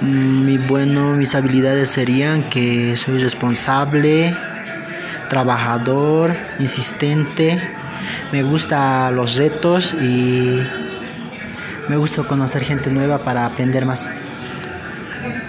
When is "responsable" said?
3.18-4.36